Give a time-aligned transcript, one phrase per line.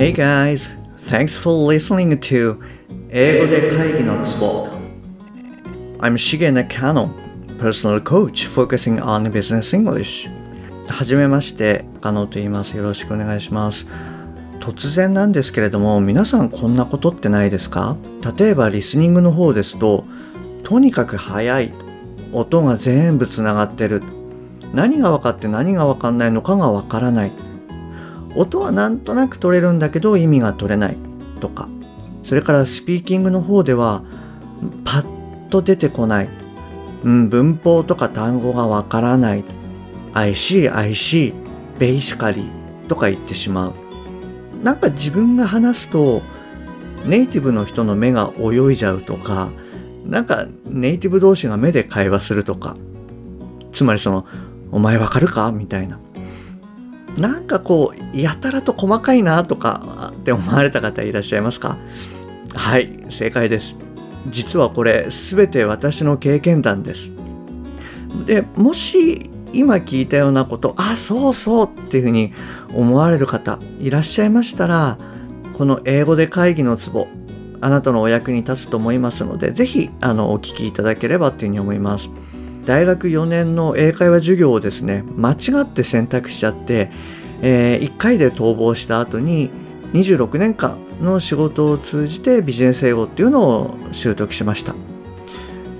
[0.00, 2.58] Hey guys, thanks for listening to
[3.10, 4.66] 英語で会議のツボ
[5.98, 7.10] I'm Shige Nakano,
[7.58, 10.30] personal coach focusing on business English
[10.88, 12.78] はじめまして、カノと言います。
[12.78, 13.88] よろしくお願いします。
[14.60, 17.98] 突然なんですけれども、皆さんこんなことってないですか？
[18.38, 20.06] 例えばリスニングの方ですと、
[20.64, 21.74] とにかく早い。
[22.32, 24.02] 音が全部つながってる。
[24.72, 27.32] 何が分かって何が分かんないのかが分からない。
[28.36, 30.96] 音はなんとなく取れるんだけど意味が取れない
[31.40, 31.68] とか。
[32.22, 34.02] それからスピーキングの方では
[34.84, 36.28] パッと出てこない。
[37.02, 39.44] うん、文法とか単語がわからない。
[40.12, 41.32] I see, I see,
[41.78, 42.44] basically
[42.88, 43.72] とか言ってしまう。
[44.62, 46.22] なんか自分が話すと
[47.06, 49.48] ネイティブの人の目が泳いじゃうとか、
[50.04, 52.76] なんかネイティブ同士が目で会話するとか、
[53.72, 54.26] つまりその、
[54.70, 55.50] お前わかるか？
[55.52, 55.98] みたいな。
[57.20, 61.76] なんかこう、やたらと細かいなとかって思われた方いらっしゃいますか？
[62.54, 63.76] はい、正解です。
[64.30, 67.10] 実はこれ、すべて私の経験談です。
[68.26, 72.32] で、もし今聞いたようなこと、あ、そうそうっていうふうに
[72.74, 74.98] 思われる方いらっしゃいましたら、
[75.58, 77.06] この英語で会議のツボ、
[77.60, 82.08] あなたのお役に立つと思いますので、ぜひあのお聞きいただければというふうに思います。
[82.70, 86.88] 大学4年の英会話授業をですね、間違って選択しちゃって、
[87.42, 89.50] え1回で逃亡した後に
[89.92, 94.76] 26年間の仕事を通じてビジネス英語っていうのを習得しました。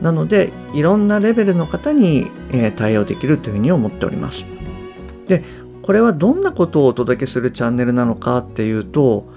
[0.00, 4.44] なので、いろんなレベルの方に、えー対応できるというふうに思っております。
[5.28, 5.44] で、
[5.82, 9.28] これはどんなことをお届けするチャンネルなのかっていうと、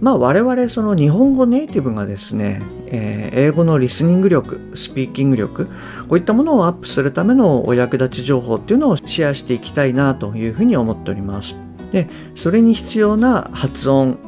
[0.00, 5.66] まあ我々その日本語ネイティブがですね、えー英語のリスニング力、スピーキング力、
[6.08, 11.54] こういったものをアップするためのお役立ち情報っていうのをシェアしていきたいなというふうに思っております。
[11.92, 14.18] で、それに必要な発音、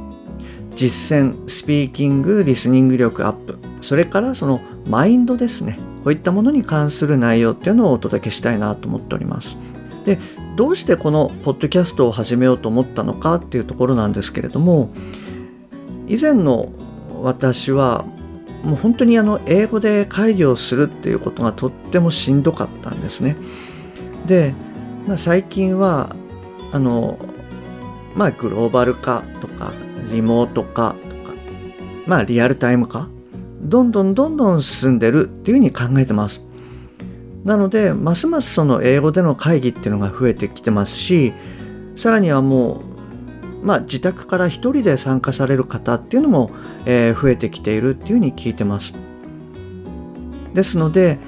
[0.74, 5.78] 実践、スピーキング、リスニング力アップ、それからそのマインドですね。
[6.04, 9.56] こういったものに関する内容っていうのをお届けしたいなと思っております。
[10.04, 10.18] で、
[10.56, 14.90] どうしてこのポッドキャストを始めようと思ったのかっていうところなんですけれども、
[16.08, 16.70] 以前の
[17.22, 18.04] 私は
[18.62, 23.36] もう本当にあの英語で会議をするっていうことがとってもしんどかったんですね。
[24.26, 24.54] で、
[25.06, 26.14] まあ、最近は
[26.72, 27.18] あの
[28.14, 29.72] まあグローバル化とか
[30.10, 31.34] リモート化とか
[32.06, 33.08] まあリアルタイム化
[33.60, 36.44] どんどんどんどん進んでるっていうふうに考えてます。
[37.44, 41.32] なのでますますその英語での会議っていうのが増えてきてますし
[41.96, 42.91] さらにはもう
[43.62, 46.50] まあ自宅から一人で参加される方っていうのも、
[46.84, 48.94] えー増えてきているっていうふうに聞いてます。
[50.54, 51.18] ですので、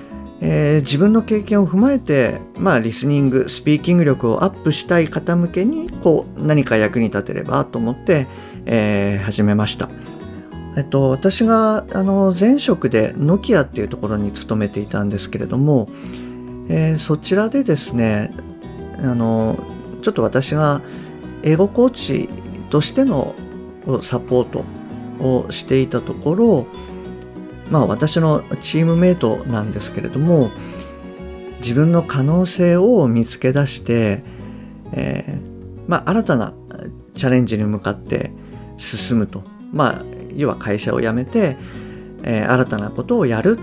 [0.41, 8.27] えー自分の経験を踏まえて、まあ、リスニング、スピーキング力をアップしたい方向けにこう何か役に立てればと思って、
[8.66, 9.89] えー始めました。
[10.77, 15.89] えっと、私があの前職でノキアっていうところに勤めていたんですけれども、
[16.69, 18.33] えーそちらでですね
[18.99, 19.56] あの
[20.03, 20.83] ちょっと私が
[21.44, 22.28] 英語コーチ
[22.71, 23.34] としての
[24.03, 24.65] サポート
[25.25, 26.66] をしていたところ
[27.71, 30.50] まあ私のチームメイトなんですけれども
[31.59, 34.22] 自分の可能性を見つけ出して、
[34.93, 36.54] えーまあ、新たな
[37.15, 38.33] チャレンジに向かって
[38.77, 40.04] 進むとまあ
[40.34, 41.56] 要は会社を辞めて、
[42.25, 43.59] えー新たなことをやる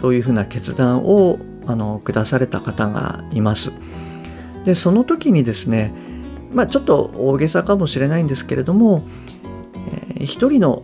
[0.00, 3.72] というふうな決断をあの下された方がいます。
[4.64, 5.94] でその時にですね
[6.52, 9.02] まあちょっと大げさかもしれないんですけれども、
[9.92, 10.82] えー一人の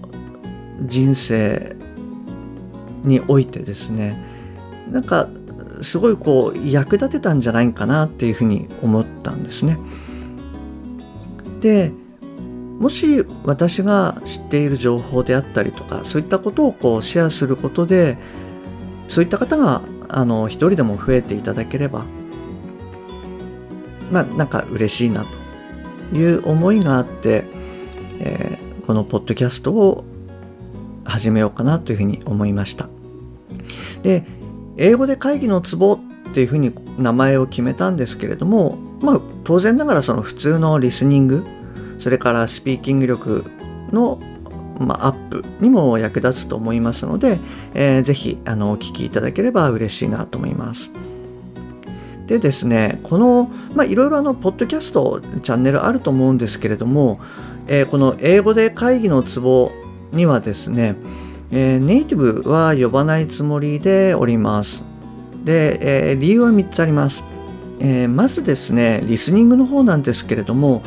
[0.83, 1.77] 人生
[3.05, 4.17] においてですね
[4.91, 5.29] なんか
[5.83, 9.79] すごいこう役立てたんじゃないかなっていうふうに思ったんですね。
[11.61, 11.93] で
[12.79, 18.19] もし私が知っている情報であったりとかそういったことをこうシェアすることで
[19.09, 22.05] そういった方があの一人でも増えていただければ
[24.13, 25.46] まあなんか嬉しいなと
[26.13, 27.45] いう思いがあって、
[28.21, 30.05] えーこのポッドキャストを
[31.05, 32.89] 始めようかなというふうに思いました。
[34.03, 34.25] で
[34.77, 41.45] 英語で会議のツボっていうふうに名前を決めたんですけれどもまあ当然ながらその普通のリスニング
[41.99, 43.45] それからスピーキング力
[43.91, 44.21] の、
[44.79, 47.41] まあ、アップにも役立つと思いますので、
[47.75, 50.91] えーぜひあのお聞きいただければ嬉しいなと思います。
[52.27, 53.51] でですね、この、
[53.85, 57.21] いろいろ、ポッドキャスト、チャンネルあると思うんですけれども、
[57.69, 59.73] えーこの英語で会議のツボ
[60.13, 60.97] にはですね、
[61.51, 64.85] えーネイティブは呼ばないつもりでおります。
[65.45, 67.23] で、えー理由は3つあります。
[67.79, 70.83] えーまずですね、リスニングの方なんですけれども、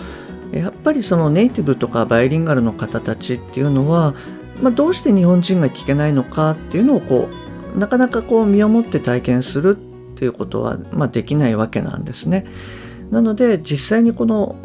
[0.52, 4.14] やっぱりそのネイティブとかバイリンガルの方たちっていうのは、
[4.62, 7.30] まあ、どうして日本人が聞けないのかっていうのをこ
[7.76, 9.89] うなかなかこう身をもって体験するっ
[10.20, 12.46] ていうことは、まあ、できないわけなんですね。
[13.10, 14.56] なので実際にこの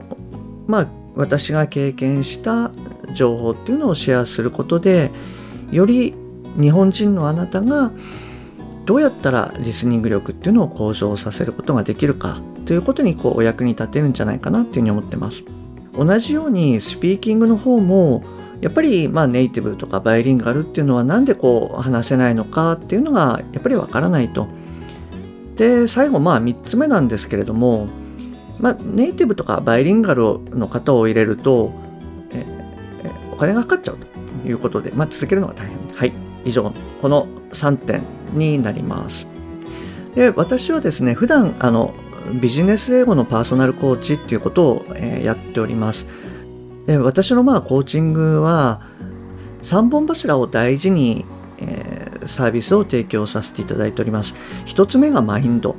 [0.66, 2.72] まあ私が経験した
[3.14, 5.12] 情報っていうのをシェアすることで
[5.70, 6.14] より
[6.60, 7.92] 日本人のあなたが
[8.84, 15.44] どうやったらリスニング力っていうのを向上させることができるかということにこうお役に立てるんじゃないかなっていうふうに思ってます。
[15.96, 18.22] 同じようにスピーキングの方も
[18.60, 24.48] やっぱりまあネイティブとかバイリンガルっていうのは何でこう話せないのかっていうのがやっぱりわからないと。
[25.56, 27.88] で最後まあ3つ目なんですけれども、
[28.58, 31.72] まあ、ネイティブとかバイリンガルの方を入れると
[32.32, 32.44] え
[33.32, 35.78] お金がかかっちゃうということで、まあ、続けるのが大変。
[35.94, 36.12] はい
[36.44, 38.02] 以上この3点
[38.34, 39.26] になります。
[40.14, 41.92] で私はですね普段あの
[42.40, 46.08] ビジネス英語のパーソナルコーチっていうことを、え、やっております。
[46.86, 48.82] で私のまあコーチングは
[49.62, 51.24] 3本柱を大事に、
[51.58, 51.93] えー、
[52.26, 54.34] サービスを提供させていただいております。
[54.66, 55.76] 1つ目がマインド。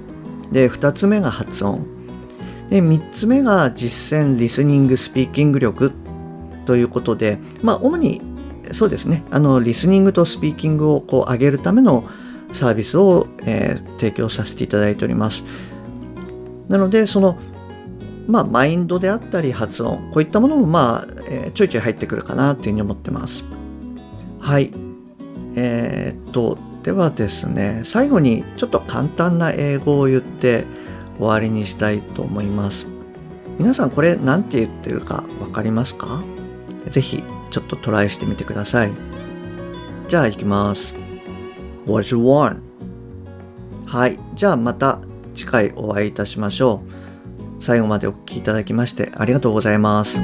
[0.51, 1.86] で、2つ目が発音。
[2.69, 5.92] で、3つ目が実践リスニングスピーキング力
[6.65, 8.21] ということで、まあ主に
[8.71, 12.03] そうですね、あのリスニングとスピーキングをこう上げるための
[12.51, 15.44] サービスを、えー、提供させていただいております。
[16.68, 17.38] なので、その、
[18.27, 23.45] まあ、マインドであったり発音、こういったものも、まあ、えー、ちょいちょい入ってくるかなというふうに思ってます。
[24.39, 24.71] はい。
[25.56, 30.66] えー、っと、ではですね、最後にちょっと簡単な英語を言って
[31.18, 32.88] 終わりにしたいと思います。
[33.57, 36.22] 皆さんこれ何て言ってるか分かりますか？
[36.92, 38.92] ぜひちょっとトライしてみてください。
[40.10, 40.94] じゃあ行きます。
[41.88, 42.60] What you want?
[43.86, 44.19] はい。
[44.36, 45.00] じゃあまた
[45.34, 46.81] 次回お会いいたしましょ
[47.60, 47.63] う。
[47.63, 50.19] 最後までお聴きいただきましてありがとうございます。